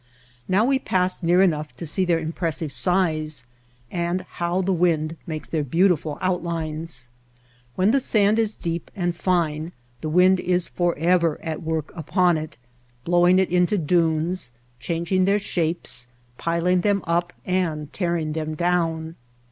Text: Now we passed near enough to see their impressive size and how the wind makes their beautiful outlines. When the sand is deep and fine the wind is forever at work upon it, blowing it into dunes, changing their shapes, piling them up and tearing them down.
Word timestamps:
Now 0.47 0.65
we 0.65 0.79
passed 0.79 1.21
near 1.21 1.43
enough 1.43 1.75
to 1.75 1.85
see 1.85 2.05
their 2.05 2.17
impressive 2.17 2.71
size 2.71 3.43
and 3.91 4.21
how 4.27 4.63
the 4.63 4.73
wind 4.73 5.15
makes 5.27 5.47
their 5.47 5.63
beautiful 5.63 6.17
outlines. 6.21 7.07
When 7.75 7.91
the 7.91 7.99
sand 7.99 8.39
is 8.39 8.55
deep 8.55 8.89
and 8.95 9.15
fine 9.15 9.73
the 10.01 10.09
wind 10.09 10.39
is 10.39 10.67
forever 10.67 11.39
at 11.43 11.61
work 11.61 11.91
upon 11.95 12.35
it, 12.39 12.57
blowing 13.05 13.37
it 13.37 13.51
into 13.51 13.77
dunes, 13.77 14.49
changing 14.79 15.25
their 15.25 15.37
shapes, 15.37 16.07
piling 16.39 16.81
them 16.81 17.03
up 17.05 17.31
and 17.45 17.93
tearing 17.93 18.33
them 18.33 18.55
down. 18.55 19.17